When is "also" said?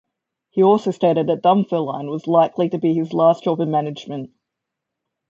0.63-0.89